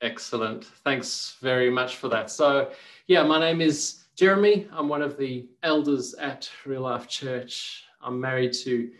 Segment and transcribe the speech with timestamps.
[0.00, 0.64] Excellent.
[0.84, 2.30] Thanks very much for that.
[2.30, 2.70] So,
[3.08, 4.68] yeah, my name is Jeremy.
[4.72, 7.84] I'm one of the elders at Real Life Church.
[8.00, 8.90] I'm married to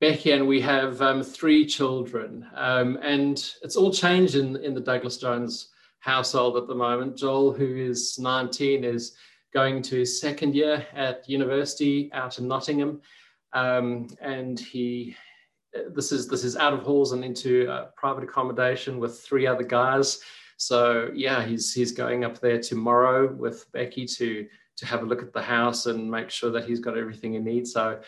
[0.00, 2.46] Becky, and we have um, three children.
[2.54, 7.16] Um, and it's all changed in, in the Douglas Jones household at the moment.
[7.16, 9.16] Joel, who is 19, is
[9.52, 13.02] going to his second year at university out in Nottingham.
[13.52, 15.14] Um, and he
[15.94, 19.64] this is this is out of halls and into uh, private accommodation with three other
[19.64, 20.20] guys.
[20.56, 24.46] So yeah, he's he's going up there tomorrow with Becky to
[24.76, 27.38] to have a look at the house and make sure that he's got everything he
[27.38, 27.72] needs.
[27.72, 28.00] So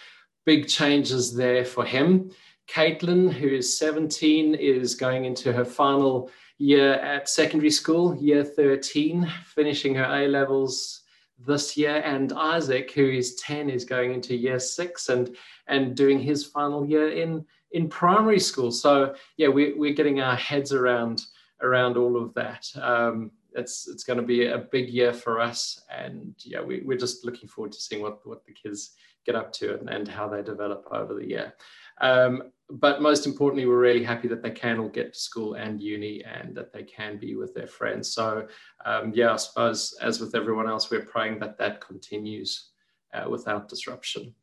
[0.46, 2.30] big changes there for him.
[2.68, 9.30] Caitlin, who is 17, is going into her final year at secondary school, year 13,
[9.46, 11.02] finishing her A levels
[11.44, 11.96] this year.
[12.04, 15.36] And Isaac, who is 10, is going into year six and,
[15.70, 18.70] and doing his final year in, in primary school.
[18.70, 21.24] So yeah, we, we're getting our heads around
[21.62, 22.66] around all of that.
[22.80, 26.98] Um, it's it's going to be a big year for us, and yeah, we, we're
[26.98, 28.92] just looking forward to seeing what what the kids
[29.26, 31.54] get up to and, and how they develop over the year.
[32.00, 35.80] Um, but most importantly, we're really happy that they can all get to school and
[35.80, 38.12] uni and that they can be with their friends.
[38.12, 38.46] So,
[38.86, 42.70] um, yeah, I suppose as with everyone else, we're praying that that continues
[43.12, 44.34] uh, without disruption.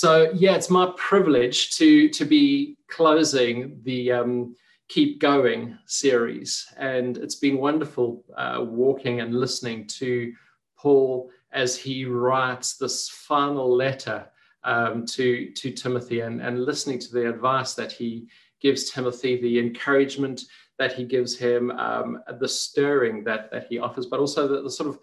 [0.00, 4.54] So, yeah, it's my privilege to to be closing the um,
[4.86, 6.64] Keep Going series.
[6.76, 10.32] And it's been wonderful uh, walking and listening to
[10.78, 14.28] Paul as he writes this final letter
[14.62, 18.28] um, to, to Timothy and, and listening to the advice that he
[18.60, 20.42] gives Timothy, the encouragement
[20.78, 24.70] that he gives him, um, the stirring that, that he offers, but also the, the
[24.70, 25.00] sort of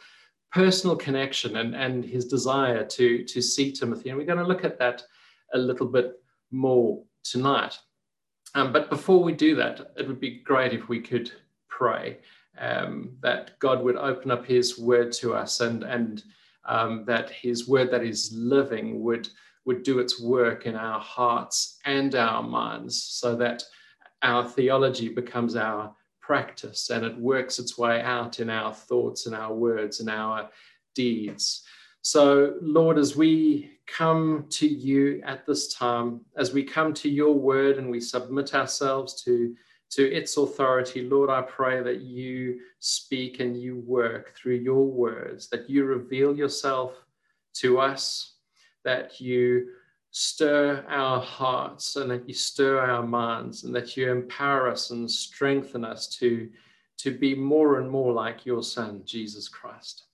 [0.55, 4.07] personal connection and, and his desire to, to see Timothy.
[4.07, 5.03] And we're going to look at that
[5.53, 6.13] a little bit
[6.49, 7.77] more tonight.
[8.55, 11.29] Um, but before we do that, it would be great if we could
[11.67, 12.19] pray
[12.57, 16.23] um, that God would open up His word to us and, and
[16.63, 19.27] um, that His word that is living would,
[19.65, 23.61] would do its work in our hearts and our minds so that
[24.23, 25.93] our theology becomes our
[26.25, 30.49] practice and it works its way out in our thoughts and our words and our
[30.95, 31.63] deeds.
[32.01, 37.33] So, Lord, as we come to you at this time, as we come to your
[37.33, 39.55] word and we submit ourselves to,
[39.91, 45.47] to its authority, Lord, I pray that you speak and you work through your words,
[45.49, 46.93] that you reveal yourself
[47.55, 48.33] to us,
[48.83, 49.69] that you
[50.17, 55.11] stir our hearts and that you stir our minds and that you empower us and
[55.11, 56.49] strengthen us to,
[56.95, 60.05] to be more and more like your son, Jesus Christ.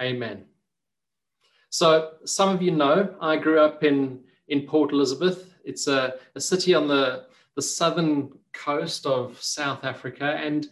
[0.00, 0.44] Amen.
[1.68, 5.52] So some of you know I grew up in, in Port Elizabeth.
[5.64, 7.24] It's a, a city on the,
[7.56, 10.68] the southern coast of South Africa and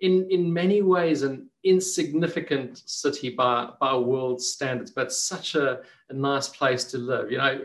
[0.00, 6.14] in, in many ways an insignificant city by, by world standards, but such a, a
[6.14, 7.30] nice place to live.
[7.30, 7.60] You know,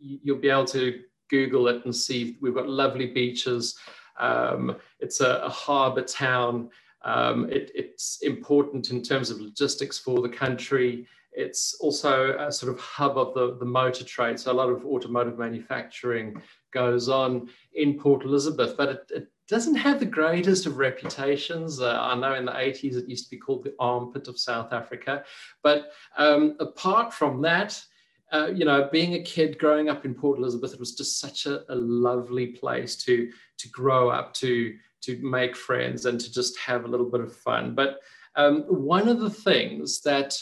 [0.00, 3.78] you'll be able to Google it and see we've got lovely beaches.
[4.18, 6.70] Um, it's a, a harbour town.
[7.02, 11.06] Um, it, it's important in terms of logistics for the country.
[11.32, 14.38] It's also a sort of hub of the, the motor trade.
[14.38, 19.76] So a lot of automotive manufacturing goes on in Port Elizabeth, but it, it doesn't
[19.76, 21.80] have the greatest of reputations.
[21.80, 24.72] Uh, I know in the 80s it used to be called the armpit of South
[24.72, 25.24] Africa.
[25.62, 27.80] But um, apart from that,
[28.32, 31.46] uh, you know, being a kid growing up in Port Elizabeth, it was just such
[31.46, 36.58] a, a lovely place to to grow up, to to make friends, and to just
[36.58, 37.74] have a little bit of fun.
[37.74, 38.00] But
[38.36, 40.40] um, one of the things that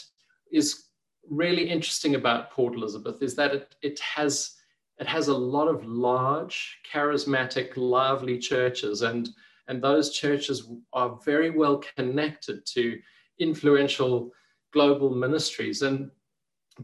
[0.51, 0.85] is
[1.29, 4.55] really interesting about Port Elizabeth is that it, it has
[4.99, 9.29] it has a lot of large, charismatic, lively churches, and
[9.67, 12.99] and those churches are very well connected to
[13.39, 14.31] influential
[14.73, 15.81] global ministries.
[15.81, 16.11] And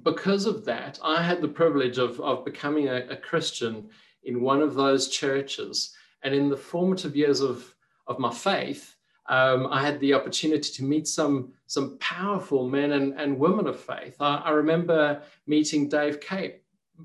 [0.04, 3.90] because of that, I had the privilege of, of becoming a, a Christian
[4.24, 5.94] in one of those churches.
[6.24, 7.74] And in the formative years of,
[8.08, 8.96] of my faith,
[9.28, 13.80] um, I had the opportunity to meet some some powerful men and, and women of
[13.80, 14.16] faith.
[14.20, 16.62] I, I, remember meeting Dave Cape.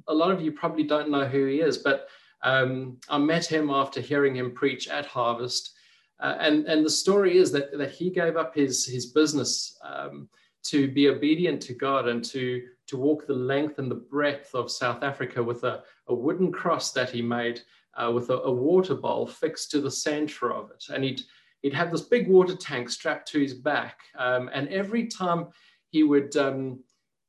[0.08, 2.08] A lot of you probably don't know who he is, but
[2.42, 5.72] um, I met him after hearing him preach at Harvest.
[6.20, 10.28] Uh, and, and the story is that, that he gave up his, his business um,
[10.64, 14.70] to be obedient to God and to, to walk the length and the breadth of
[14.70, 17.60] South Africa with a, a wooden cross that he made
[17.96, 20.84] uh, with a, a water bowl fixed to the center of it.
[20.92, 21.22] And he'd
[21.62, 24.00] he'd have this big water tank strapped to his back.
[24.18, 25.48] Um, and every time
[25.90, 26.80] he would, um,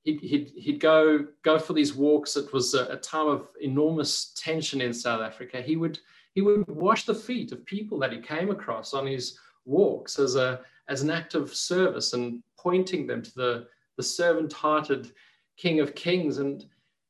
[0.03, 4.33] he'd, he'd, he'd, go, go for these walks, it was a, a, time of enormous
[4.37, 5.61] tension in South Africa.
[5.61, 5.99] He would,
[6.33, 10.35] he would wash the feet of people that he came across on his, walks as
[10.35, 13.67] a as an act of service and pointing them to the,
[13.97, 15.11] the servant-hearted
[15.61, 16.65] King of Kings and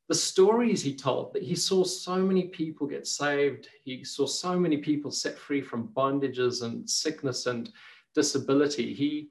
[0.08, 3.68] the stories he told that he saw so many people get saved.
[3.82, 7.72] He saw so many people set free from bondages and sickness and
[8.14, 8.92] disability.
[8.92, 9.30] He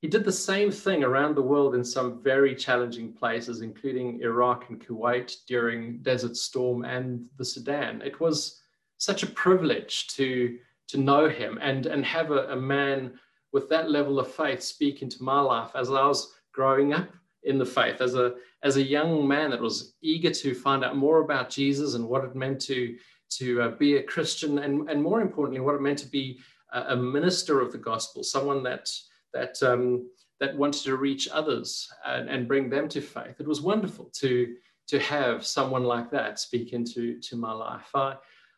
[0.00, 4.70] he did the same thing around the world in some very challenging places including iraq
[4.70, 8.00] and kuwait during desert storm and the sudan.
[8.00, 8.62] It was
[8.96, 13.18] such a privilege to to know him and and have a, a man
[13.52, 17.08] with that level of faith speak into my life as i was growing up
[17.46, 20.96] in the faith as a as a young man that was eager to find out
[20.96, 22.96] more about Jesus and what it meant to
[23.28, 26.38] to uh, be a Christian and and more importantly what it meant to be
[26.72, 28.90] a, a minister of the gospel, someone that
[29.32, 30.08] that um,
[30.40, 33.40] that wanted to reach others and, and bring them to faith.
[33.40, 34.54] It was wonderful to
[34.88, 37.90] to have someone like that speak into to my life.
[37.94, 38.14] I,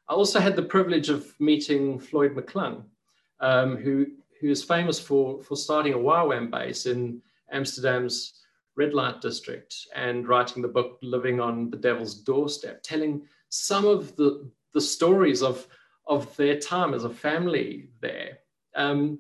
[0.09, 2.85] I also had the privilege of meeting Floyd McClung,
[3.41, 4.07] um, who
[4.41, 8.35] who is famous for for starting a YWAM base in Amsterdam's
[8.79, 14.15] red light district and writing the book Living on the Devil's Doorstep, telling some of
[14.17, 15.67] the, the stories of,
[16.07, 18.39] of their time as a family there.
[18.77, 19.19] Um,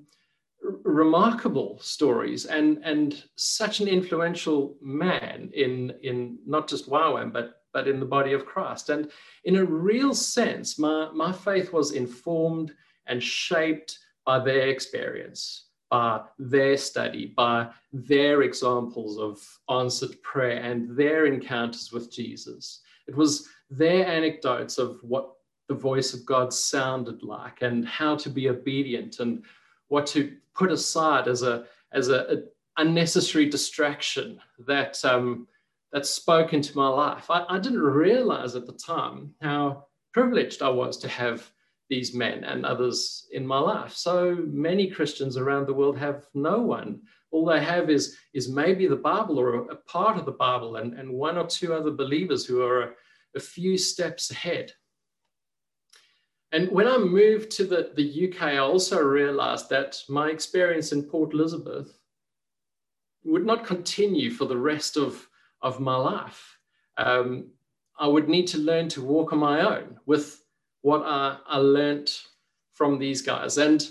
[0.63, 7.89] remarkable stories and, and such an influential man in, in not just YWAM, but, but
[7.89, 8.91] in the body of Christ.
[8.91, 9.11] And
[9.45, 12.73] in a real sense, my, my faith was informed
[13.07, 19.41] and shaped by their experience by their study, by their examples of
[19.71, 22.81] answered prayer and their encounters with Jesus.
[23.07, 25.33] It was their anecdotes of what
[25.69, 29.45] the voice of God sounded like and how to be obedient and
[29.89, 32.37] what to put aside as a as a, a
[32.77, 35.47] unnecessary distraction that um,
[35.93, 37.31] that spoke into my life.
[37.31, 41.51] I, I didn't realize at the time how privileged I was to have
[41.89, 43.95] these men and others in my life.
[43.95, 47.01] So many Christians around the world have no one.
[47.31, 50.95] All they have is, is maybe the Bible or a, part of the Bible and,
[50.95, 52.91] and one or two other believers who are a,
[53.37, 54.73] a few steps ahead.
[56.53, 61.03] And when I moved to the, the UK, I also realized that my experience in
[61.03, 61.99] Port Elizabeth
[63.25, 65.29] would not continue for the rest of,
[65.61, 66.59] of my life.
[66.97, 67.51] Um,
[67.99, 70.43] I would need to learn to walk on my own with
[70.83, 72.11] what I, I learned
[72.73, 73.59] from these guys.
[73.59, 73.87] And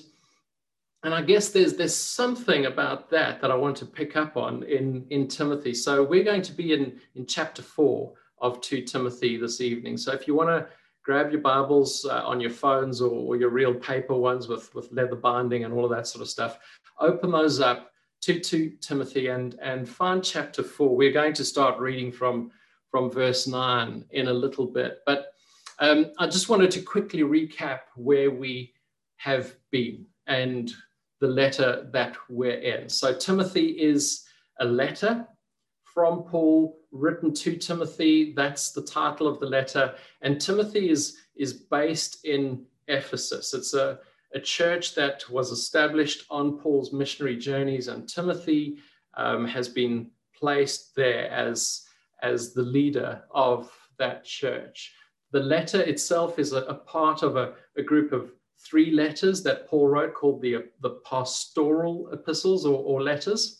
[1.04, 4.63] and I guess there's there's something about that that I want to pick up on
[4.63, 5.74] in in Timothy.
[5.74, 9.98] So we're going to be in in chapter four of 2 Timothy this evening.
[9.98, 10.68] So if you want to
[11.04, 14.92] grab your Bibles uh, on your phones or, or, your real paper ones with with
[14.92, 16.60] leather binding and all of that sort of stuff,
[17.00, 17.92] open those up
[18.22, 20.95] to 2 Timothy and and find chapter four.
[20.95, 22.51] We're going to start reading from
[22.90, 25.33] from verse nine in a little bit, but
[25.80, 28.74] um, I just wanted to quickly recap where we
[29.18, 30.72] have been and
[31.20, 32.90] the letter that we're in.
[32.90, 34.24] So, Timothy is
[34.60, 35.28] a letter
[35.84, 38.34] from Paul written to Timothy.
[38.36, 39.96] That's the title of the letter.
[40.22, 43.54] And Timothy is, is based in Ephesus.
[43.54, 44.00] It's a,
[44.34, 48.78] a church that was established on Paul's missionary journeys, and Timothy
[49.16, 51.84] um, has been placed there as,
[52.22, 54.94] as the leader of that church.
[55.32, 59.68] The letter itself is a, a part of a, a, group of three letters that
[59.68, 63.60] Paul wrote called the, the pastoral epistles or, or letters.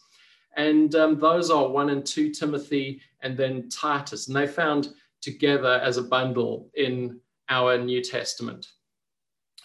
[0.56, 4.28] And um, those are 1 and 2 Timothy and then Titus.
[4.28, 7.20] And they found together as a bundle in
[7.50, 8.68] our New Testament.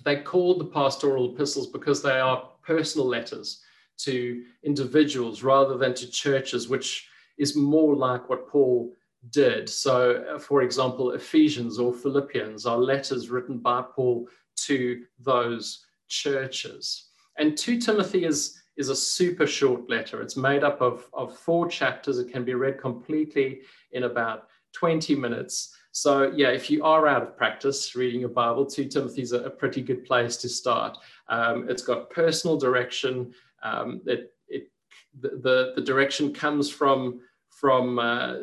[0.05, 3.63] They called the pastoral epistles because they are personal letters
[3.99, 8.93] to individuals rather than to churches, which is more like what Paul
[9.31, 9.69] did.
[9.69, 14.29] So, uh, for example, Ephesians or Philippians are letters written by Paul
[14.67, 17.09] to those churches.
[17.39, 20.21] And 2 Timothy is, is a super short letter.
[20.21, 22.19] It's made up of, of four chapters.
[22.19, 23.61] It can be read completely
[23.93, 25.75] in about 20 minutes.
[25.93, 29.41] So, yeah, if you are out of practice reading your Bible, 2 Timothy is a,
[29.45, 30.97] a pretty good place to start.
[31.29, 33.33] Um, it's got personal direction.
[33.63, 34.71] Um, it, it,
[35.21, 38.35] the, the direction comes from, from uh,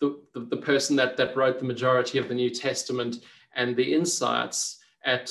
[0.00, 3.24] the, the, the, person that, that wrote the majority of the New Testament
[3.54, 5.30] and the insights at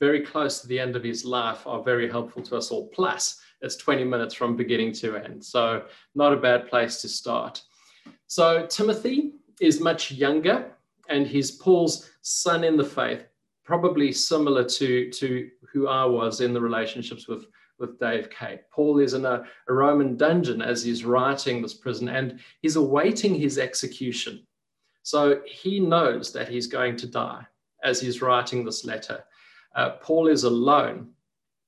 [0.00, 2.88] very close to the end of his life are very helpful to us all.
[2.88, 5.44] Plus, it's 20 minutes from beginning to end.
[5.44, 5.84] So,
[6.14, 7.62] not a bad place to start.
[8.26, 10.72] So, Timothy is much younger
[11.08, 13.26] and he's Paul's son in the faith,
[13.64, 17.46] probably similar to, to who I was in the relationships with
[17.78, 18.60] with Dave Cape.
[18.70, 23.34] Paul is in a, a Roman dungeon as he's writing this prison and he's awaiting
[23.34, 24.46] his execution.
[25.02, 27.46] So he knows that he's going to die
[27.84, 29.24] as he's writing this letter.
[29.74, 31.10] Uh, Paul is alone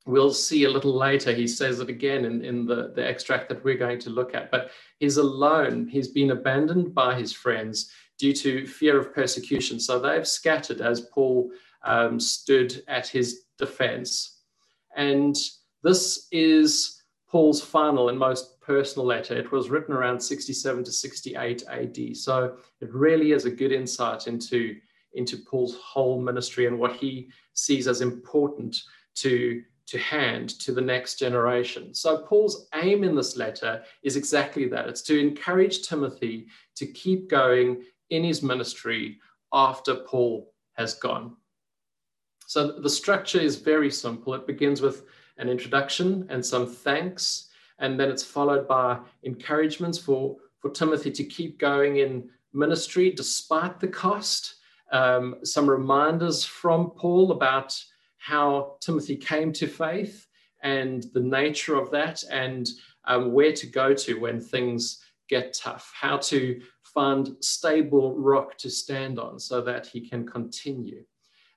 [0.07, 3.63] we'll see a little later, he says it again in, in the, the extract that
[3.65, 4.51] we're going to look at.
[4.51, 5.87] But he's alone.
[5.87, 9.79] He's been abandoned by his friends due to fear of persecution.
[9.79, 11.51] So they've scattered as Paul
[11.85, 14.41] um, stood at his defense.
[14.97, 15.37] And
[15.83, 19.35] this is Paul's final and most personal letter.
[19.35, 22.17] It was written around 67 to 68 AD.
[22.17, 24.77] So it really is a good insight into,
[25.15, 28.77] into Paul's whole ministry and what he sees as important
[29.17, 31.93] to to hand to the next generation.
[31.93, 36.47] So, Paul's aim in this letter is exactly that it's to encourage Timothy
[36.77, 39.19] to keep going in his ministry
[39.53, 41.35] after Paul has gone.
[42.47, 44.33] So, the structure is very simple.
[44.35, 45.07] It begins with
[45.41, 51.25] an introduction and some thanks, and then it's followed by encouragements for, for Timothy to
[51.25, 54.57] keep going in ministry despite the cost.
[54.93, 57.83] Um, some reminders from Paul about
[58.19, 60.27] how Timothy came to faith
[60.63, 62.69] and the nature of that, and
[63.05, 68.69] um, where to go to when things get tough, how to find stable rock to
[68.69, 71.03] stand on so that he can continue.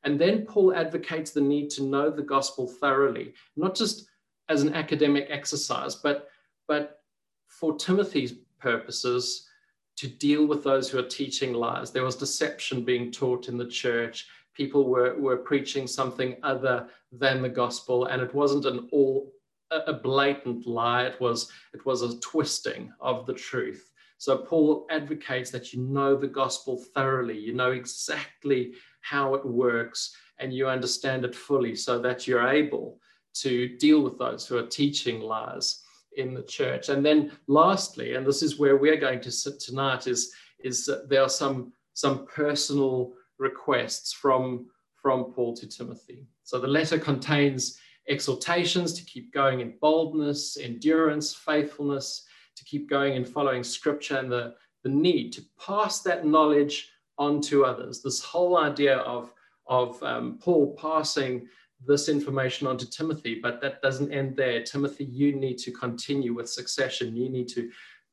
[0.04, 4.08] And then Paul advocates the need to know the gospel thoroughly, not just
[4.50, 6.30] as an academic exercise, but,
[6.68, 7.02] but
[7.48, 9.48] for Timothy's purposes
[9.96, 11.92] to deal with those who are teaching lies.
[11.92, 17.42] There was deception being taught in the church people were, were preaching something other than
[17.42, 19.32] the gospel, and it wasn't an all
[19.72, 21.04] a blatant lie.
[21.06, 23.92] It was it was a twisting of the truth.
[24.20, 30.16] So Paul advocates that you know the gospel thoroughly, you know exactly how it works,
[30.40, 33.00] and you understand it fully, so that you're able
[33.36, 35.84] to deal with those who are teaching lies
[36.18, 36.90] in the church.
[36.90, 41.22] And then lastly, and this is where we're going to sit tonight, is is there
[41.22, 46.26] are some some personal requests from, from Paul to Timothy.
[46.44, 53.16] So the letter contains exhortations to keep going in boldness, endurance, faithfulness, to keep going
[53.16, 58.02] in following scripture, and the, the need to pass that knowledge on to others.
[58.02, 59.32] This whole idea of,
[59.68, 61.48] of um, Paul passing
[61.86, 64.64] this information on to Timothy, but that doesn't end there.
[64.64, 67.16] Timothy, you need to continue with succession.
[67.16, 67.70] You need to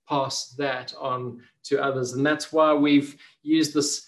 [0.09, 2.15] pass that on to others.
[2.15, 4.07] And that's why we've used this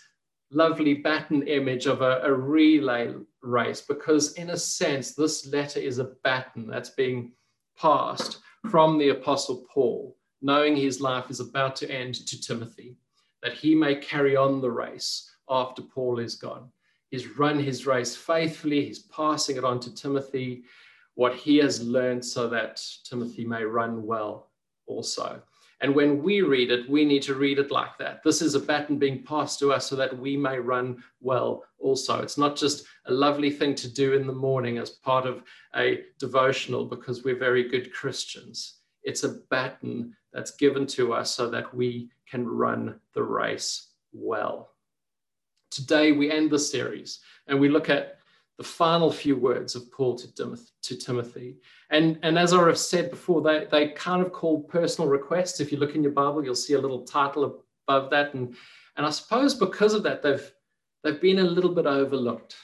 [0.53, 5.99] lovely baton image of a, a, relay race because in a sense this letter is
[5.99, 7.33] a baton that's being
[7.79, 8.39] passed
[8.71, 12.95] from the apostle paul knowing his life is about to end to timothy
[13.43, 16.69] that he may carry on the race after paul is gone
[17.11, 20.63] he's run his race faithfully he's passing it on to timothy
[21.15, 24.51] what he has learned so that timothy may run well
[24.87, 25.43] also
[25.83, 28.23] and when we read it, we need to read it like that.
[28.23, 32.23] This is a baton being passed to us so that we may run well also.
[32.23, 35.43] It's not just a lovely thing to do in the morning as part of
[35.75, 38.79] a devotional because we're very good Christians.
[39.03, 44.71] It's a baton that's given to us so that we can run the race well.
[45.71, 48.17] Today, we end the series and we look at
[48.57, 51.59] the final few words of Paul to, to Timothy.
[51.91, 55.61] And, and as I've said before, they, they kind of call personal requests.
[55.61, 58.33] If you look in your Bible, you'll see a little title above that.
[58.33, 58.57] And,
[58.97, 60.51] and I suppose because of that, they've,
[61.05, 62.57] they've been a little bit overlooked,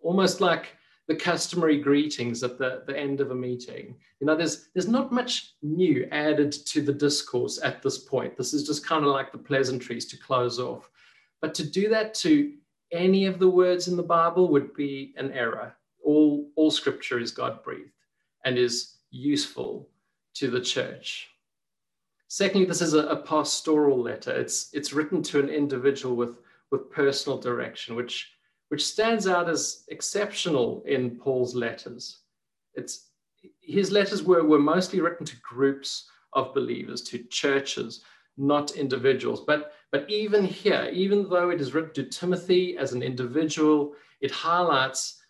[0.00, 0.76] almost like
[1.10, 3.96] the customary greetings at the, the end of a meeting.
[4.20, 8.36] You know, there's, there's not much new added to the discourse at this point.
[8.36, 10.88] This is just kind of like the pleasantries to close off.
[11.40, 12.52] But to do that to
[12.92, 15.74] any of the words in the Bible would be an error.
[16.04, 17.90] All, all scripture is God breathed
[18.44, 19.88] and is useful
[20.34, 21.28] to the church.
[22.28, 24.30] Secondly, this is a, a, pastoral letter.
[24.30, 26.36] It's, it's written to an individual with,
[26.70, 28.30] with personal direction, which,
[28.70, 32.20] which stands out as exceptional in Paul's letters.
[32.74, 33.10] It's,
[33.60, 38.04] his letters were, were mostly written to groups of believers, to churches,
[38.36, 39.40] not individuals.
[39.40, 44.30] But, but even here, even though it is written to Timothy as an individual, it
[44.30, 45.20] highlights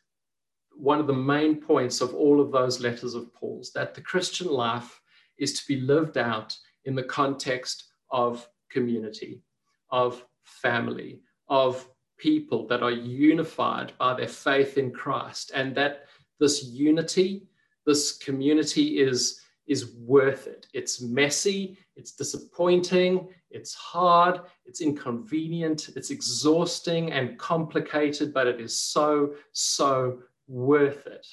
[0.73, 4.49] one of the main points of all of those letters of Paul's that the Christian
[4.49, 5.01] life
[5.39, 6.55] is to be lived out
[6.85, 9.43] in the context of community,
[9.91, 11.89] of family, of
[12.21, 16.07] people that are unified by their faith in Christ, and that
[16.39, 17.47] this unity,
[17.87, 20.67] this community is, is worth it.
[20.75, 28.79] It's messy, it's disappointing, it's hard, it's inconvenient, it's exhausting and complicated, but it is
[28.79, 31.27] so, so worth it.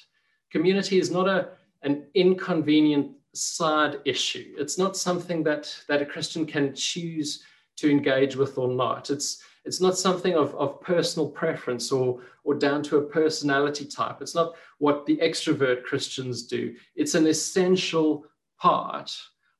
[0.50, 1.50] Community is not a,
[1.82, 4.54] an inconvenient side issue.
[4.56, 7.44] It's not something that, that a Christian can choose
[7.76, 9.10] to engage with or not.
[9.10, 14.22] It's, It's not something of, of personal preference or, or down to a personality type.
[14.22, 16.74] It's not what the extrovert Christians do.
[16.96, 18.24] It's an essential
[18.58, 19.14] part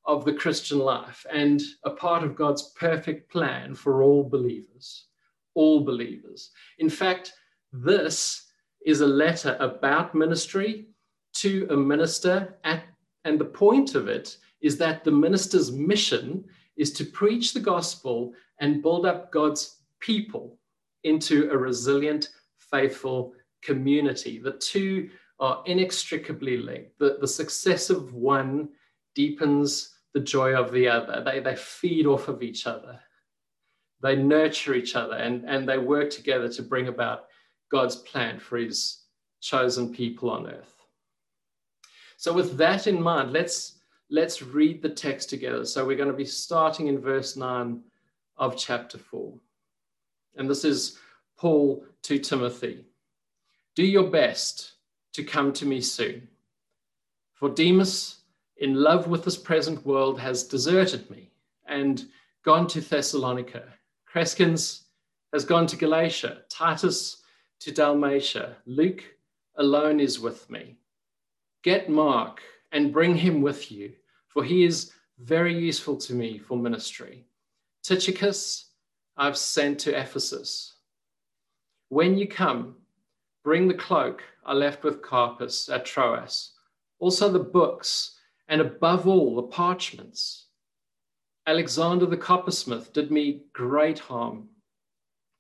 [0.07, 5.05] of the Christian life and a part of God's perfect plan for all believers.
[5.53, 6.53] All believers.
[6.79, 7.35] In fact,
[7.71, 8.47] this
[8.87, 10.87] is a letter about ministry
[11.35, 12.83] to a minister at,
[13.27, 16.47] and the point of it is that the minister's mission
[16.79, 20.59] is to preach the gospel and build up God's people
[21.05, 24.39] into a resilient, faithful community.
[24.39, 26.99] The two are inextricably linked.
[26.99, 28.71] The, the success of one
[29.15, 31.23] deepens the joy of the other.
[31.25, 32.99] They, they feed off of each other.
[34.01, 37.27] They nurture each other and, and they work together to bring about
[37.71, 39.05] God's plan for his
[39.41, 40.75] chosen people on earth.
[42.17, 43.79] So with that in mind, let's
[44.11, 45.65] let's read the text together.
[45.65, 47.81] So we're going to be starting in verse 9
[48.39, 49.35] of chapter 4.
[50.37, 50.99] And this is
[51.37, 52.85] Paul to Timothy.
[53.75, 54.73] Do your best
[55.13, 56.29] to come to me soon.
[57.35, 58.23] For Demas,
[58.57, 61.31] in love with this present world, has deserted me
[61.67, 62.05] and
[62.45, 63.65] gone to Thessalonica.
[64.13, 64.83] Crescens
[65.33, 66.39] has gone to Galatia.
[66.49, 67.23] Titus
[67.61, 68.57] to Dalmatia.
[68.67, 69.05] Luke
[69.57, 70.79] alone is with me.
[71.63, 72.41] Get Mark
[72.73, 73.93] and bring him with you,
[74.29, 77.27] for he is very useful to me for ministry.
[77.83, 78.68] Tychicus
[79.21, 80.75] I've sent to Ephesus.
[81.89, 82.77] When you come,
[83.43, 86.53] bring the cloak I left with Carpus at Troas,
[87.01, 90.47] also the books, and above all, the parchments.
[91.49, 94.51] Alexander the coppersmith did me great harm.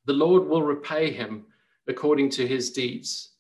[0.06, 1.46] The Lord will repay him
[1.86, 3.34] according to his deeds.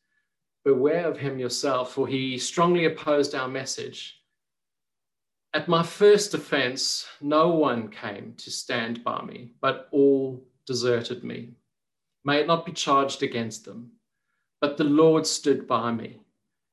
[0.64, 4.17] Beware of him yourself, for he strongly opposed our message.
[5.54, 11.54] At my first offense, no one came to stand by me, but all deserted me.
[12.24, 13.92] May it not be charged against them.
[14.60, 16.20] But the Lord stood by me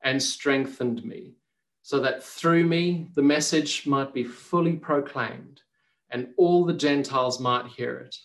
[0.02, 1.36] and strengthened me,
[1.82, 5.62] so that through me the message might be fully proclaimed
[6.10, 8.16] and all the Gentiles might hear it.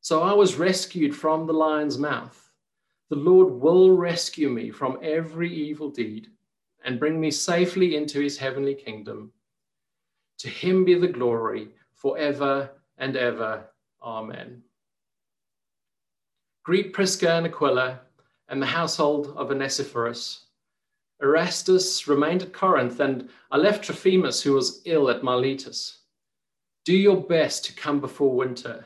[0.00, 2.50] So I was rescued from the lion's mouth.
[3.10, 6.28] The Lord will rescue me from every evil deed
[6.84, 9.32] and bring me safely into his heavenly kingdom.
[10.38, 13.64] To him be the glory forever and ever.
[14.02, 14.62] Amen.
[16.64, 18.00] Greet Prisca and Aquila
[18.48, 20.46] and the household of Onesiphorus.
[21.22, 26.00] Erastus remained at Corinth, and I left Trophimus, who was ill at Miletus.
[26.84, 28.84] Do your best to come before winter.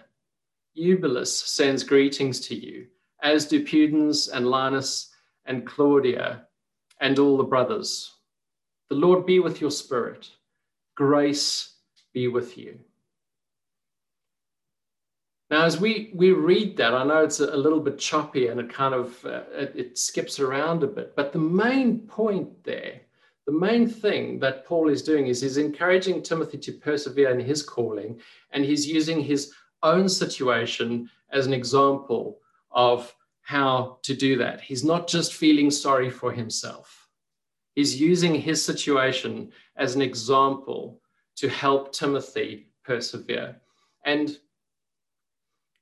[0.75, 2.87] Eubulus sends greetings to you
[3.23, 5.11] as do Pudens and Linus
[5.47, 6.47] and Claudia
[7.01, 8.13] and all the brothers.
[8.91, 10.31] The Lord be with your spirit.
[10.97, 11.75] Grace
[12.13, 12.79] be with you.
[15.51, 18.73] Now, as we, we read that, I know it's a, little bit choppy and it
[18.73, 23.01] kind of uh, it, it skips around a bit, but the main point there,
[23.47, 27.63] the main thing that Paul is doing is he's encouraging Timothy to persevere in his
[27.63, 29.53] calling, and he's using his
[29.85, 32.39] own situation as an example
[32.73, 34.61] of how to do that.
[34.61, 37.06] He's not just feeling sorry for himself,
[37.77, 41.01] he's using his situation as an example
[41.37, 43.55] to help Timothy persevere.
[44.05, 44.37] And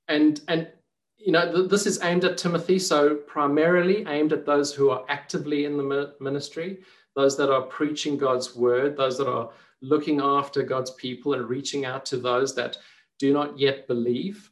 [0.08, 0.68] and and
[1.16, 5.06] you know th- this is aimed at Timothy, so primarily aimed at those who are
[5.08, 6.80] actively in the ministry,
[7.16, 11.84] those that are preaching God's word, those that are looking after God's people and reaching
[11.84, 12.76] out to those that
[13.18, 14.50] do not yet believe.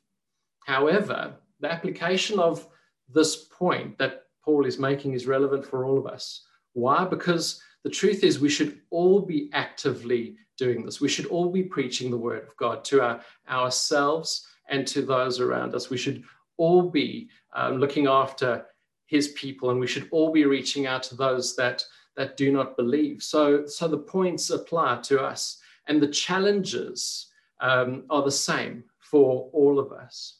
[0.65, 2.67] However, the application of
[3.09, 6.45] this point that Paul is making is relevant for all of us.
[6.75, 7.05] Why?
[7.05, 11.01] Because the truth is, we should all be actively doing this.
[11.01, 15.41] We should all be preaching the word of God to our, ourselves and to those
[15.41, 15.91] around us.
[15.91, 16.23] We should
[16.57, 18.67] all be um, looking after
[19.07, 21.85] his people and we should all be reaching out to those that,
[22.17, 23.23] that do not believe.
[23.23, 25.59] So, so the points apply to us
[25.89, 27.29] and the challenges
[27.61, 30.39] um, are the same for all of us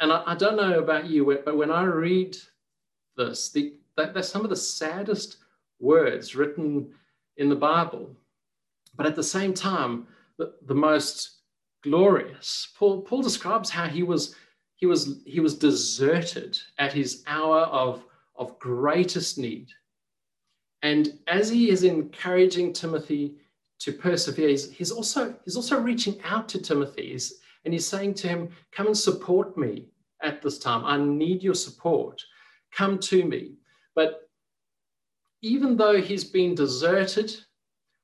[0.00, 2.36] and I, I, don't know about you, but when I read
[3.16, 5.38] this, the, that, they're some of the saddest
[5.80, 6.88] words written
[7.36, 8.14] in the Bible.
[8.96, 10.06] But at the same time,
[10.38, 11.36] the, the most
[11.82, 12.68] glorious.
[12.76, 14.34] Paul, Paul describes how he was,
[14.74, 18.04] he, was, he was deserted at his hour of,
[18.36, 19.68] of greatest need.
[20.82, 23.34] And as he is encouraging Timothy
[23.80, 27.12] to persevere, he's, he's, also, he's also reaching out to Timothy.
[27.12, 29.86] He's, and he's saying to him, Come and support me
[30.22, 30.84] at this time.
[30.84, 32.22] I need your support.
[32.72, 33.54] Come to me.
[33.96, 34.28] But
[35.42, 37.34] even though he's been deserted,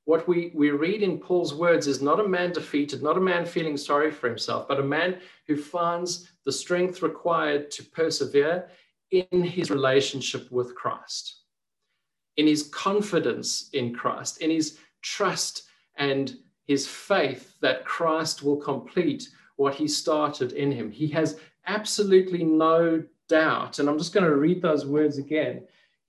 [0.05, 3.45] what we, we read in Paul's words is not a man defeated, not a man
[3.45, 8.69] feeling sorry for himself, but a man who finds the strength required to persevere
[9.11, 11.43] in his relationship with Christ,
[12.35, 15.63] in his confidence in Christ, in his trust
[15.95, 20.91] and his faith that Christ will complete what he started in him.
[20.91, 25.63] He has absolutely no doubt, and I'm just going to read those words again.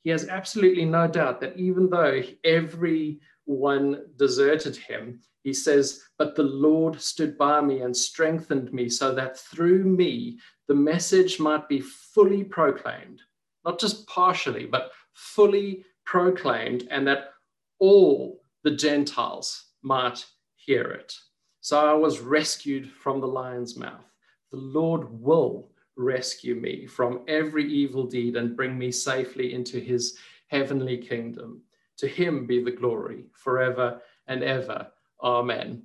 [0.04, 6.42] He has absolutely no doubt that even though everyone deserted him, he says, But the
[6.42, 10.38] Lord stood by me and strengthened me so that through me
[10.68, 13.22] the message might be fully proclaimed,
[13.64, 17.30] not just partially, but fully proclaimed, and that
[17.78, 20.24] all the Gentiles might
[20.56, 21.14] hear it.
[21.60, 24.04] So I was rescued from the lion's mouth.
[24.50, 30.16] The Lord will rescue me from every evil deed and bring me safely into his
[30.48, 31.62] heavenly kingdom.
[31.98, 34.88] To him be the glory forever and ever.
[35.22, 35.83] Amen.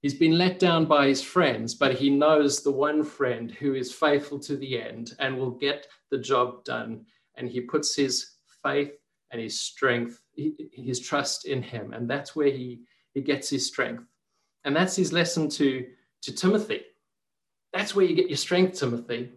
[0.00, 3.92] He's been let down by his friends, but he knows the one friend who is
[3.92, 7.06] faithful to the end and will get the job done.
[7.36, 8.32] And he puts his
[8.64, 8.92] faith
[9.30, 11.92] and his strength, his trust in him.
[11.92, 12.80] And that's where he,
[13.14, 14.04] he gets his strength.
[14.64, 15.86] And that's his lesson to,
[16.22, 16.82] to Timothy.
[17.72, 19.30] That's where you get your strength, Timothy.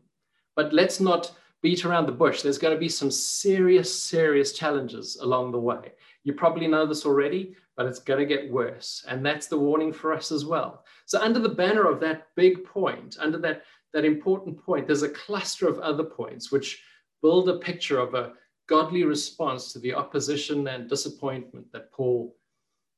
[0.55, 2.41] But let's not beat around the bush.
[2.41, 5.93] There's going to be some serious, serious challenges along the way.
[6.23, 9.03] You probably know this already, but it's going to get worse.
[9.07, 10.85] And that's the warning for us as well.
[11.05, 13.63] So, under the banner of that big point, under that,
[13.93, 16.81] that important point, there's a cluster of other points which
[17.21, 18.33] build a picture of a
[18.67, 22.35] godly response to the opposition and disappointment that Paul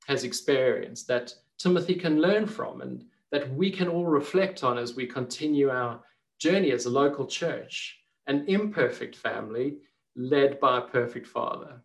[0.08, 4.96] has experienced, that Timothy can learn from, and that we can all reflect on as
[4.96, 6.00] we continue our
[6.40, 7.98] journey as a local church,
[8.28, 9.78] an imperfect family
[10.16, 11.82] led by a perfect father.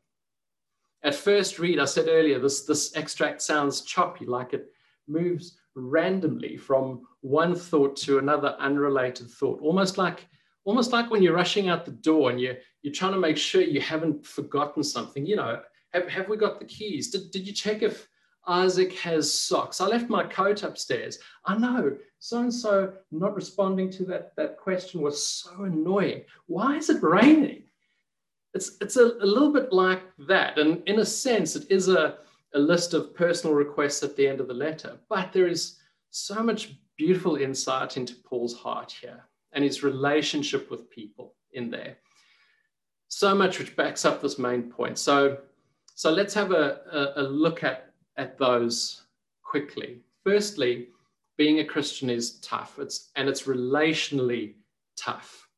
[1.02, 4.72] At first read, I said earlier, this, this extract sounds choppy, like it
[5.08, 10.26] moves randomly from one thought to another unrelated thought, almost like
[10.64, 13.62] almost like when you're rushing out the door and you're, you're trying to make sure
[13.62, 15.26] you haven't forgotten something.
[15.26, 15.60] You know,
[15.92, 17.10] have, have we got the keys?
[17.10, 18.08] Did, did you check if
[18.46, 19.80] Isaac has socks?
[19.80, 21.18] I left my coat upstairs.
[21.44, 26.22] I know so and so not responding to that, that question was so annoying.
[26.46, 27.64] Why is it raining?
[28.54, 30.58] it's it's a, a little bit like that.
[30.58, 32.18] And in a sense, it is a,
[32.54, 34.98] a list of personal requests at the end of the letter.
[35.08, 35.78] But there is
[36.10, 41.96] so much beautiful insight into Paul's heart here and his relationship with people in there.
[43.08, 44.98] So much which backs up this main point.
[44.98, 45.38] So,
[45.94, 46.80] so let's have a,
[47.16, 49.02] a, a look at, at those
[49.42, 50.00] quickly.
[50.24, 50.88] Firstly,
[51.36, 52.78] being a Christian is tough.
[52.78, 54.54] It's and it's relationally
[54.96, 55.48] tough.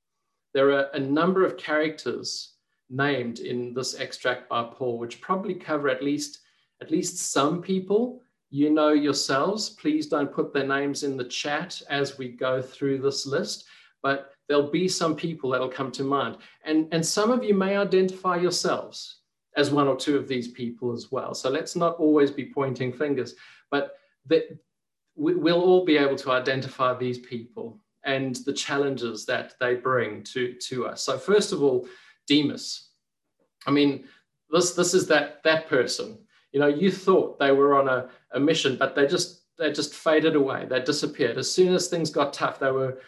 [0.52, 2.54] There are a number of characters
[2.90, 6.40] named in this extract by Paul, which probably cover at least
[6.80, 8.20] at least some people.
[8.50, 9.70] You know yourselves.
[9.70, 13.64] Please don't put their names in the chat as we go through this list,
[14.02, 16.37] but there'll be some people that'll come to mind.
[16.64, 19.20] And, and some of you may identify yourselves
[19.56, 21.34] as one or two of these people as well.
[21.34, 23.34] So let's not always be pointing fingers,
[23.70, 23.96] but
[25.16, 30.55] we'll all be able to identify these people and the challenges that they bring to,
[30.55, 31.03] to us.
[31.03, 31.87] So first of all,
[32.27, 32.90] Demas.
[33.66, 34.05] I mean,
[34.50, 36.18] this this is that that person.
[36.53, 39.94] You know, you thought they were on a, a mission, but they just they just
[39.94, 40.66] faded away.
[40.68, 41.38] They disappeared.
[41.38, 43.00] As soon as things got tough, they were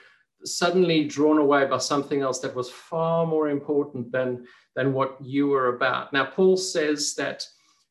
[0.45, 5.49] suddenly drawn away by something else that was far more important than than what you
[5.49, 6.13] were about.
[6.13, 7.47] Now, Paul says that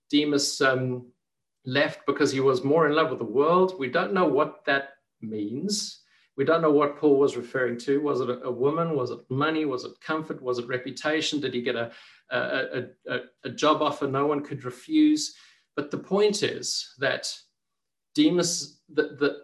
[0.10, 1.08] Demas um,
[1.66, 3.76] left because he was more in love with the world.
[3.80, 4.90] We don't know what that
[5.22, 6.02] means.
[6.38, 8.02] We don't know what Paul was referring to.
[8.02, 8.96] Was it a, woman?
[8.96, 9.66] Was it money?
[9.66, 10.42] Was it comfort?
[10.42, 11.40] Was it reputation?
[11.40, 11.92] Did he get a,
[12.30, 15.36] a, a, a job offer no one could refuse?
[15.76, 17.34] But the point is that
[18.16, 19.38] Demas, the, the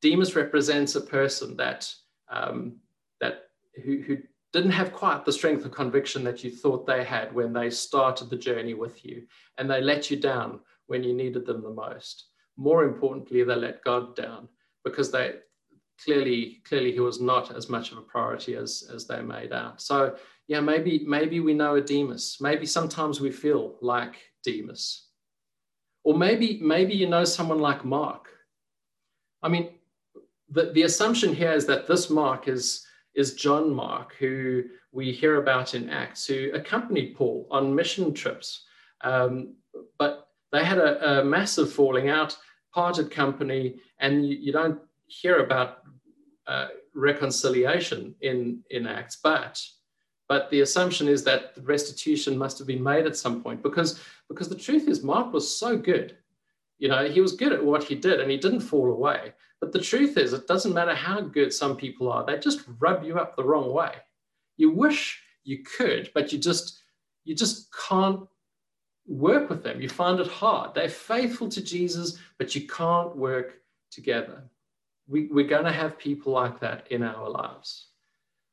[0.00, 1.92] Demas represents a person that
[2.30, 2.76] um,
[3.20, 3.44] that
[3.84, 4.18] who, who
[4.52, 8.30] didn't have quite the strength of conviction that you thought they had when they started
[8.30, 9.26] the journey with you,
[9.58, 12.26] and they let you down when you needed them the most.
[12.56, 14.48] More importantly, they let God down
[14.84, 15.36] because they
[16.02, 19.80] clearly clearly he was not as much of a priority as as they made out.
[19.80, 22.38] So yeah maybe maybe we know a demas.
[22.40, 25.06] Maybe sometimes we feel like demas.
[26.04, 28.28] Or maybe maybe you know someone like mark.
[29.42, 29.70] I mean
[30.50, 35.36] the, the assumption here is that this mark is is john mark who we hear
[35.42, 38.64] about in acts who accompanied paul on mission trips.
[39.02, 39.54] Um,
[39.98, 42.36] but they had a, a massive falling out
[42.72, 45.78] parted company and you, you don't hear about
[46.46, 49.62] uh, reconciliation in, in Acts, but
[50.28, 54.48] but the assumption is that restitution must have been made at some point because because
[54.48, 56.16] the truth is Mark was so good
[56.78, 59.32] You know, he was good at what he did and he didn't fall away.
[59.60, 63.04] But the truth is, it doesn't matter how good some people are, they just rub
[63.04, 63.92] you up the wrong way.
[64.56, 66.82] You wish you could, but you just
[67.24, 68.20] you just can't
[69.08, 69.80] work with them.
[69.80, 70.74] You find it hard.
[70.74, 73.54] They're faithful to Jesus, but you can't work
[73.90, 74.44] together.
[75.08, 77.86] We, we're going to have people like that in our lives.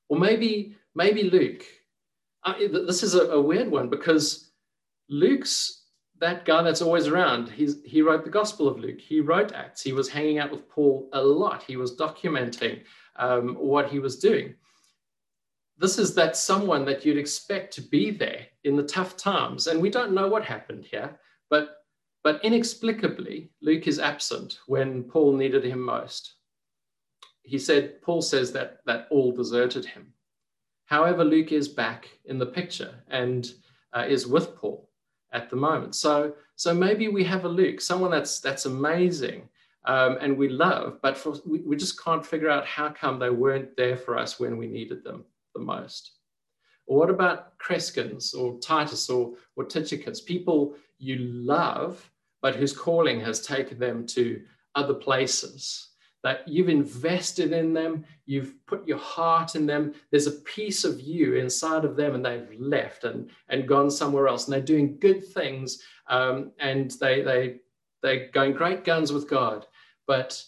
[0.08, 1.66] Or maybe, maybe Luke.
[2.60, 4.52] This is a, a weird one because
[5.10, 5.82] Luke's
[6.20, 7.50] that guy that's always around.
[7.50, 9.02] He's, he wrote the Gospel of Luke.
[9.02, 9.82] He wrote Acts.
[9.82, 11.64] He was hanging out with Paul a lot.
[11.64, 12.84] He was documenting
[13.18, 14.56] um, what he was doing
[15.78, 19.68] this is that someone that you'd expect to be there in the tough times.
[19.68, 21.78] And we don't know what happened here, but,
[22.24, 26.36] but inexplicably, Luke is absent when Paul needed him most.
[27.44, 30.14] He said, Paul says that, that all deserted him.
[30.86, 33.52] However, Luke is back in the picture and
[33.94, 34.90] uh, is with Paul
[35.34, 35.96] at the moment.
[35.96, 39.50] So, so maybe we have a Luke, someone that's, that's amazing
[39.84, 43.30] um, and we love, but for, we, we just can't figure out how come they
[43.30, 46.12] weren't there for us when we needed them the most?
[46.86, 53.42] What about Crescens or Titus or, or Tychicus, people you love, but whose calling has
[53.42, 54.42] taken them to
[54.76, 55.90] other places?
[56.24, 59.94] That you've invested in them, you've put your heart in them.
[60.10, 64.28] There's a piece of you inside of them, and they've left and, and gone somewhere
[64.28, 64.46] else.
[64.46, 67.58] And they're doing good things, um, and they, they,
[68.02, 69.68] they're going great guns with God.
[70.08, 70.44] But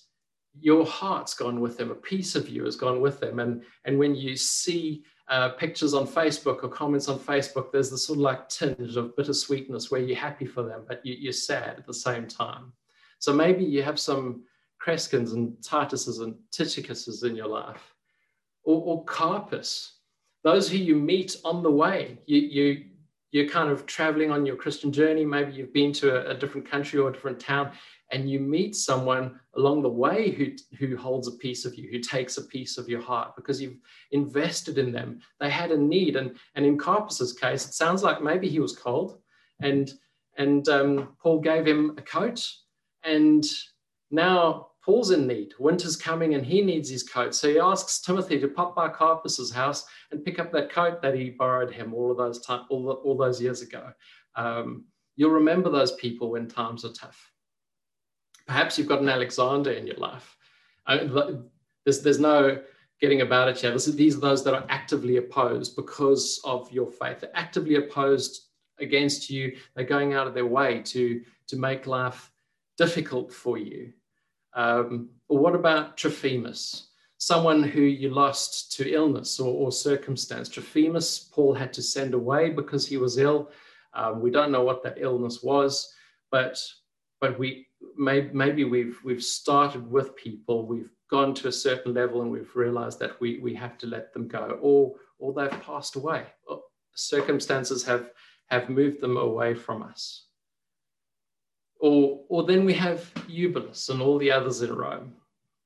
[0.59, 3.39] your heart's gone with them, a piece of you has gone with them.
[3.39, 8.07] And, and when you see uh, pictures on Facebook or comments on Facebook, there's this
[8.07, 11.77] sort of like tinge of bittersweetness where you're happy for them, but you, are sad
[11.77, 12.71] at the same time.
[13.19, 14.43] So maybe you have some
[14.85, 17.93] Crescens and Tituses and Tychicuses in your life,
[18.63, 19.97] or, or Carpus,
[20.43, 22.19] those who you meet on the way.
[22.25, 22.85] You, you,
[23.31, 25.25] you're kind of traveling on your Christian journey.
[25.25, 27.71] Maybe you've been to a, a different country or a different town,
[28.11, 31.99] and you meet someone along the way who, who holds a piece of you, who
[31.99, 33.79] takes a piece of your heart because you've
[34.11, 35.19] invested in them.
[35.39, 36.15] They had a need.
[36.15, 39.19] And, and in Carpus's case, it sounds like maybe he was cold
[39.61, 39.91] and,
[40.37, 42.47] and um, Paul gave him a coat.
[43.03, 43.43] And
[44.09, 45.53] now Paul's in need.
[45.59, 47.35] Winter's coming and he needs his coat.
[47.35, 51.13] So he asks Timothy to pop by Carpus's house and pick up that coat that
[51.13, 53.91] he borrowed him all of those time, all, all those years ago.
[54.35, 54.85] Um,
[55.17, 57.33] you'll remember those people when times are tough.
[58.47, 60.37] Perhaps you've got an Alexander in your life.
[60.85, 61.09] I,
[61.83, 62.61] there's, there's no
[63.01, 63.73] getting about it here.
[63.73, 67.19] Is, these are those that are actively opposed because of your faith.
[67.19, 69.57] They're actively opposed against you.
[69.75, 72.31] They're going out of their way to, to make life
[72.77, 73.91] difficult for you.
[74.57, 76.87] Um, what about Trophimus?
[77.19, 80.49] Someone who you lost to illness or, or circumstance.
[80.49, 83.51] Trophimus, Paul had to send away because he was ill.
[83.93, 85.93] Um, we don't know what that illness was,
[86.31, 86.61] but
[87.21, 87.67] but we
[87.97, 92.55] maybe, maybe we've we've started with people, we've gone to a certain level, and we've
[92.55, 96.25] realized that we we have to let them go, or or they've passed away.
[96.95, 98.11] Circumstances have
[98.47, 100.26] have moved them away from us.
[101.79, 105.13] Or, or then we have Eubulus and all the others in Rome,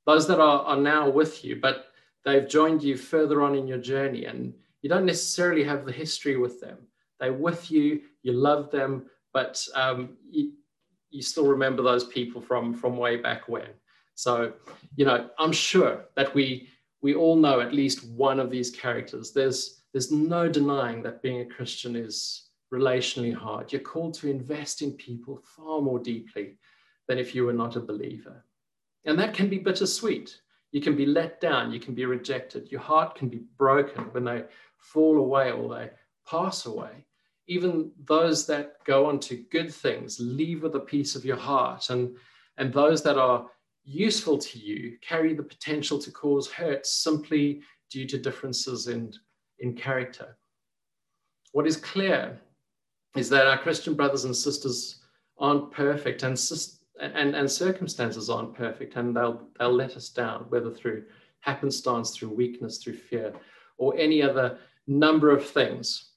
[0.05, 1.87] those that are, are now with you, but
[2.25, 6.37] they've joined you further on in your journey, and you don't necessarily have the history
[6.37, 6.77] with them.
[7.19, 10.53] They're with you, you love them, but um, you,
[11.11, 13.69] you still remember those people from from way back when.
[14.15, 14.53] So,
[14.95, 16.69] you know, I'm sure that we
[17.01, 19.31] we all know at least one of these characters.
[19.31, 23.71] There's there's no denying that being a Christian is relationally hard.
[23.71, 26.57] You're called to invest in people far more deeply
[27.07, 28.45] than if you were not a believer.
[29.05, 30.41] And that can be bittersweet.
[30.71, 34.23] You can be let down, you can be rejected, your heart can be broken when
[34.23, 34.45] they
[34.77, 35.89] fall away or they
[36.25, 37.05] pass away
[37.51, 41.89] even those that go on to good things leave with a piece of your heart
[41.89, 42.15] and
[42.57, 43.47] and those that are
[43.83, 49.11] useful to you carry the potential to cause hurt simply due to differences in
[49.59, 50.37] in character
[51.51, 52.39] what is clear
[53.15, 55.01] is that our christian brothers and sisters
[55.37, 56.39] aren't perfect and
[56.99, 61.03] and, and circumstances aren't perfect and they'll they'll let us down whether through
[61.39, 63.33] happenstance through weakness through fear
[63.77, 66.11] or any other number of things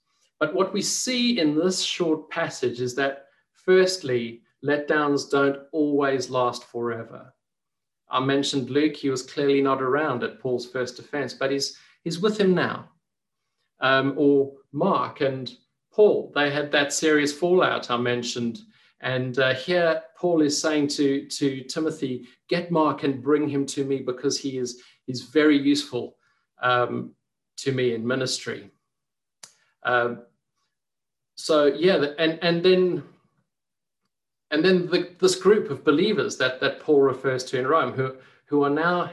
[0.44, 6.64] but what we see in this short passage is that, firstly, letdowns don't always last
[6.64, 7.32] forever.
[8.10, 12.20] I mentioned Luke, he was clearly not around at Paul's first offense, but he's, he's
[12.20, 12.90] with him now.
[13.80, 15.50] Um, or Mark and
[15.94, 18.60] Paul, they had that serious fallout I mentioned.
[19.00, 23.84] And uh, here Paul is saying to, to Timothy, get Mark and bring him to
[23.84, 26.16] me because he is, is very useful
[26.62, 27.12] um,
[27.58, 28.70] to me in ministry.
[29.84, 30.22] Um,
[31.36, 33.02] so yeah, and and then
[34.50, 38.16] and then the, this group of believers that, that Paul refers to in Rome, who,
[38.46, 39.10] who are now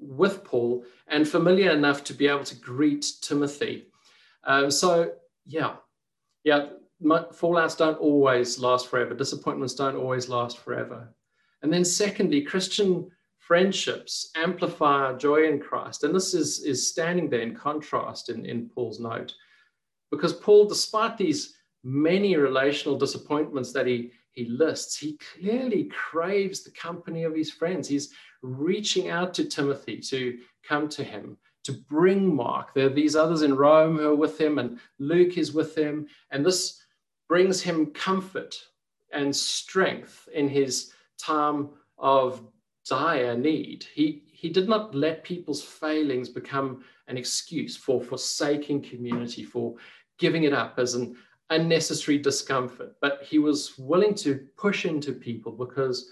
[0.00, 3.88] with Paul and familiar enough to be able to greet Timothy.
[4.44, 5.12] Um, so,
[5.44, 5.74] yeah,
[6.48, 6.66] yeah,
[7.02, 9.14] fallouts don't always last forever.
[9.14, 11.14] Disappointments don't always last forever.
[11.62, 16.04] And then, secondly, Christian friendships amplify our joy in Christ.
[16.04, 19.34] And this is, is standing there in contrast in, in Paul's note.
[20.10, 26.70] Because Paul, despite these many relational disappointments that he, he lists, he clearly craves the
[26.70, 27.86] company of his friends.
[27.86, 32.74] He's reaching out to Timothy to come to him, to bring Mark.
[32.74, 36.06] There are these others in Rome who are with him, and Luke is with him.
[36.30, 36.82] And this
[37.28, 38.56] brings him comfort
[39.12, 42.42] and strength in his time of
[42.86, 43.84] dire need.
[43.92, 49.74] He, he did not let people's failings become an excuse for forsaking community, for
[50.18, 51.16] giving it up as an
[51.50, 56.10] unnecessary discomfort, but he was willing to push into people because,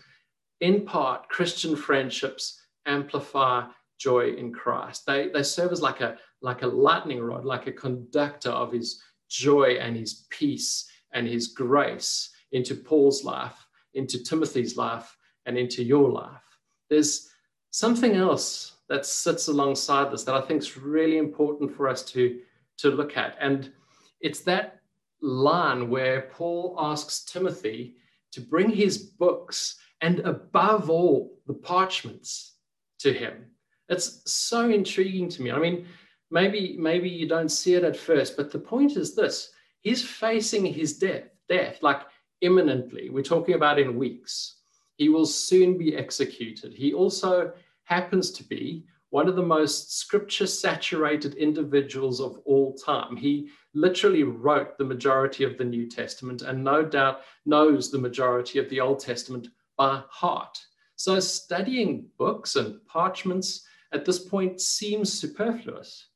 [0.61, 3.67] in part, Christian friendships amplify
[3.99, 5.05] joy in Christ.
[5.07, 9.03] They, they serve as like a, like a lightning rod, like a conductor of his
[9.29, 15.83] joy and his peace and his grace into Paul's life, into Timothy's life, and into
[15.83, 16.43] your life.
[16.91, 17.31] There's
[17.71, 22.41] something else that sits alongside this that I think is really important for us to,
[22.79, 23.37] to look at.
[23.41, 23.73] And
[24.21, 24.81] it's that
[25.21, 27.97] line where Paul asks Timothy
[28.33, 32.57] to bring his books and above all the parchments
[32.99, 33.47] to him.
[33.89, 35.53] It's so intriguing to me.
[35.53, 35.87] I mean,
[36.31, 40.65] maybe maybe you don't see it at first, but the point is this: he's facing
[40.65, 42.03] his death, death like
[42.41, 43.11] imminently.
[43.11, 44.57] We're talking about in weeks.
[44.97, 46.73] He will soon be executed.
[46.73, 47.53] He also
[47.85, 53.17] happens to be one of the most scripture saturated individuals of all time.
[53.17, 58.59] He literally wrote the majority of the New Testament and no doubt knows the majority
[58.59, 60.59] of the Old Testament by heart.
[60.97, 66.09] So studying books and parchments at this point seems superfluous,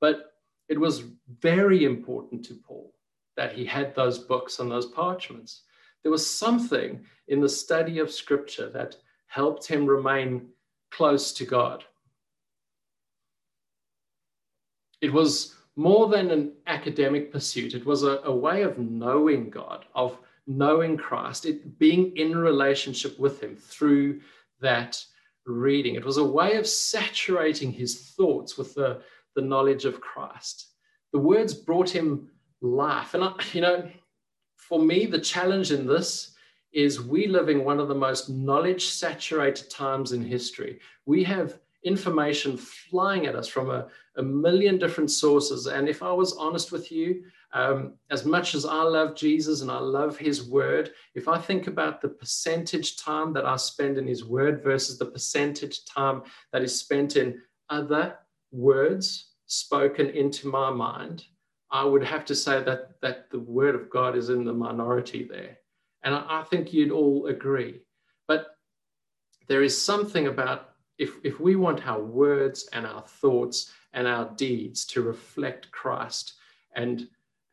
[0.00, 0.32] but
[0.68, 1.04] it was
[1.40, 2.94] very important to Paul
[3.36, 5.62] that he had those books and those parchments.
[6.02, 10.48] There was something in the study of scripture that helped him remain
[10.90, 11.84] close to God.
[15.00, 19.84] It was more than an academic pursuit, it was a, a way of knowing God,
[19.94, 24.20] of knowing Christ, it being in relationship with Him through
[24.60, 25.00] that
[25.48, 25.94] reading.
[25.94, 29.02] It was a way of saturating his thoughts with the,
[29.34, 30.68] the knowledge of Christ.
[31.12, 32.30] The words brought him
[32.60, 33.14] life.
[33.14, 33.88] And, I, you know,
[34.56, 36.34] for me, the challenge in this
[36.72, 40.80] is we live in one of the most knowledge saturated times in history.
[41.06, 45.66] We have information flying at us from a, a million different sources.
[45.66, 49.70] And if I was honest with you, um, as much as I love Jesus and
[49.70, 54.06] I love his word, if I think about the percentage time that I spend in
[54.06, 58.18] his word versus the percentage time that is spent in other
[58.52, 61.24] words spoken into my mind,
[61.70, 65.24] I would have to say that, that the word of God is in the minority
[65.24, 65.58] there.
[66.02, 67.80] And I, I think you'd all agree.
[68.26, 68.48] But
[69.48, 74.30] there is something about if, if we want our words and our thoughts and our
[74.36, 76.34] deeds to reflect Christ
[76.74, 77.08] and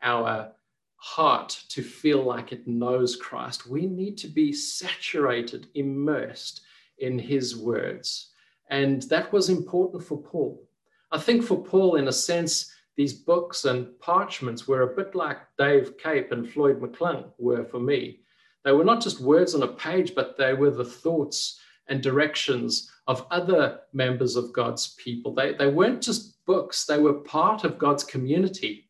[0.06, 0.54] our
[0.96, 6.62] heart to feel like it knows Christ, we need to be saturated, immersed
[7.00, 8.32] in his words.
[8.70, 10.64] And that was important for Paul.
[11.12, 15.38] I think for Paul, in a sense, these books and parchments were a bit like
[15.58, 18.22] Dave Cape and Floyd McClung were for me.
[18.64, 22.92] They were not just words on a page, but they were the thoughts and directions
[23.08, 25.36] of other members of God's people.
[25.36, 28.85] They, they weren't just books, they were part of God's community.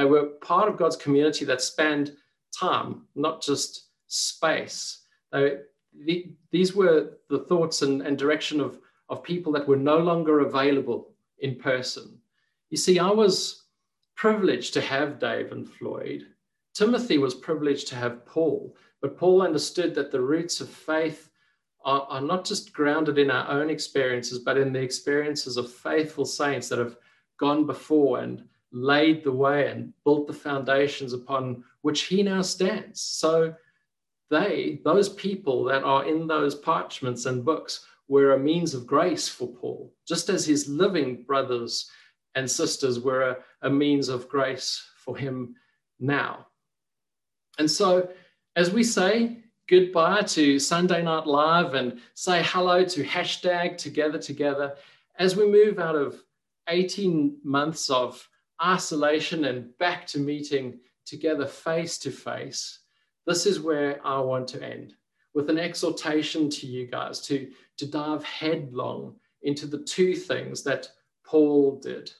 [0.00, 2.16] They were part of God's community that spanned
[2.58, 5.02] time, not just space.
[5.30, 5.58] They,
[6.06, 8.78] the, these were the thoughts and, and direction of,
[9.10, 12.18] of people that were no longer available in person.
[12.70, 13.64] You see, I was
[14.16, 16.28] privileged to have Dave and Floyd.
[16.72, 21.28] Timothy was privileged to have Paul, but Paul understood that the roots of faith
[21.84, 26.24] are, are not just grounded in our own experiences, but in the experiences of faithful
[26.24, 26.96] saints that have
[27.36, 33.00] gone before and laid the way and built the foundations upon which he now stands.
[33.00, 33.54] So
[34.30, 39.28] they, those people that are in those parchments and books, were a means of grace
[39.28, 41.88] for Paul, just as his living brothers
[42.34, 45.54] and sisters were a, a means of grace for him
[46.00, 46.48] now.
[47.58, 48.10] And so,
[48.56, 54.74] as we say goodbye to Sunday Night Live and say hello to hashtag Together Together
[55.16, 56.20] as we move out of
[56.68, 58.28] 18 months of
[58.62, 62.80] isolation and back to meeting together face to face.
[63.26, 64.94] this is where I want to end
[65.34, 70.88] with an exhortation to you guys to, to dive headlong into the two things that
[71.24, 72.10] Paul did.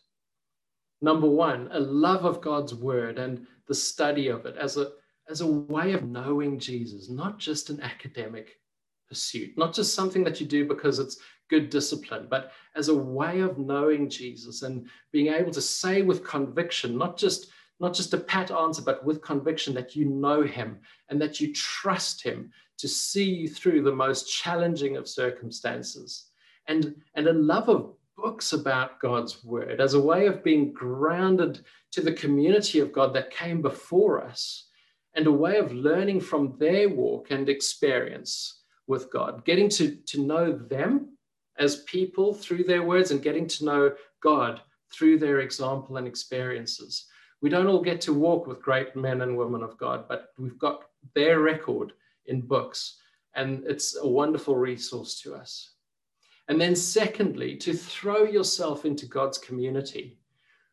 [1.02, 4.92] Number one, a love of God's word and the study of it as a,
[5.28, 8.58] as a way of knowing Jesus, not just an academic
[9.08, 11.18] pursuit, not just something that you do because it's
[11.50, 16.24] good discipline, but as a way of knowing Jesus and being able to say with
[16.24, 20.78] conviction, not just not just a pat answer, but with conviction that you know him
[21.08, 26.26] and that you trust him to see you through the most challenging of circumstances.
[26.68, 31.64] And, and a love of books about God's word as a way of being grounded
[31.92, 34.68] to the community of God that came before us
[35.14, 40.20] and a way of learning from their walk and experience with God, getting to, to
[40.20, 41.16] know them
[41.58, 43.92] as people through their words and getting to know
[44.22, 44.60] God
[44.92, 47.06] through their example and experiences.
[47.42, 50.58] We don't all get to walk with great men and women of God, but we've
[50.58, 50.84] got
[51.14, 51.92] their record
[52.26, 52.98] in books,
[53.34, 55.72] and it's a wonderful resource to us.
[56.48, 60.18] And then, secondly, to throw yourself into God's community,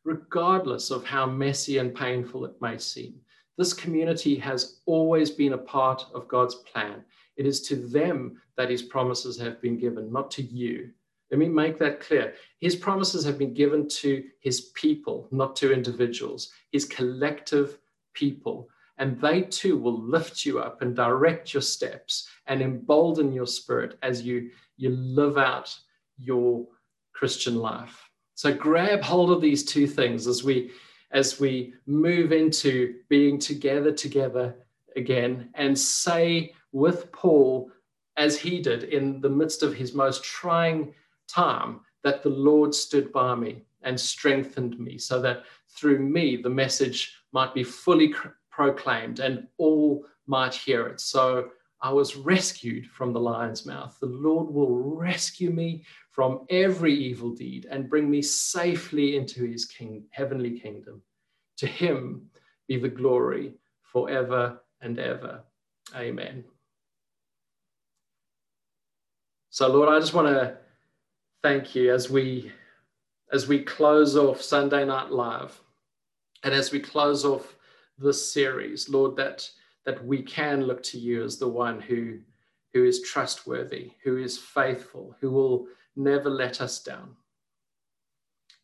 [0.03, 3.15] regardless of how messy and painful it may seem.
[3.57, 7.03] This community has always been a part of God's plan.
[7.38, 10.92] It is to them that his promises have been given, not to you.
[11.32, 12.34] Let me make that clear.
[12.60, 17.78] His promises have been given to his people, not to individuals, his collective
[18.14, 18.70] people.
[18.98, 23.98] And they too will lift you up and direct your steps and embolden your spirit
[24.02, 25.76] as you you live out
[26.18, 26.66] your
[27.14, 28.10] Christian life.
[28.36, 30.72] So grab hold of these two things as we
[31.12, 34.56] as we move into being together together
[34.96, 37.71] again and say with Paul
[38.17, 40.93] as he did in the midst of his most trying
[41.28, 45.43] time that the Lord stood by me and strengthened me so that
[45.75, 48.13] through me the message might be fully
[48.51, 50.99] proclaimed and all might hear it.
[50.99, 51.49] So
[51.82, 53.97] I was rescued from the lion's mouth.
[53.99, 59.65] The Lord will rescue me from every evil deed and bring me safely into his
[59.65, 61.01] king, heavenly kingdom.
[61.57, 62.30] To him
[62.67, 65.43] be the glory forever and ever.
[65.95, 66.43] Amen.
[69.58, 70.55] So Lord, I just want to
[71.41, 72.51] thank you as we
[73.34, 75.60] as we close off Sunday Night Live
[76.43, 77.55] and as we close off
[77.97, 79.49] this series, Lord, that
[79.84, 82.20] that we can look to you as the one who,
[82.76, 87.16] who is trustworthy, who is faithful, who will never let us down.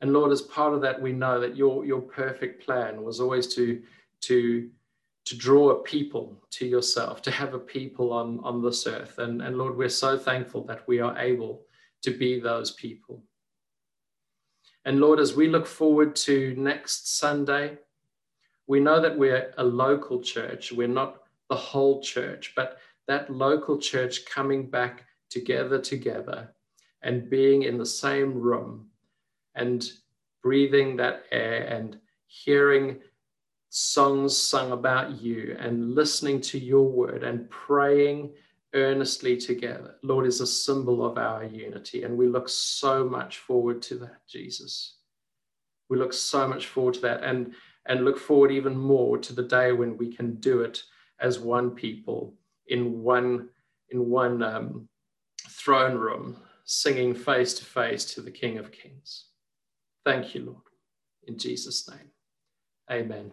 [0.01, 3.47] And Lord, as part of that, we know that your, your perfect plan was always
[3.55, 3.81] to,
[4.21, 4.69] to,
[5.25, 9.19] to draw a people to yourself, to have a people on, on this earth.
[9.19, 11.61] And, and Lord, we're so thankful that we are able
[12.01, 13.23] to be those people.
[14.85, 17.77] And Lord, as we look forward to next Sunday,
[18.67, 20.71] we know that we're a local church.
[20.71, 26.53] We're not the whole church, but that local church coming back together, together,
[27.01, 28.87] and being in the same room
[29.55, 29.89] and
[30.41, 31.97] breathing that air and
[32.27, 32.99] hearing
[33.75, 38.31] songs sung about you and listening to your word and praying
[38.75, 42.03] earnestly together, Lord, is a symbol of our unity.
[42.03, 44.97] And we look so much forward to that, Jesus.
[45.89, 47.23] We look so much forward to that.
[47.23, 47.55] And
[47.87, 50.83] and look forward even more to the day when we can do it
[51.19, 52.35] as one people
[52.67, 53.49] in one
[53.89, 54.87] in one um,
[55.49, 59.25] throne room, singing face to face to the King of Kings.
[60.05, 60.61] Thank you, Lord.
[61.27, 62.11] In Jesus' name,
[62.91, 63.31] amen.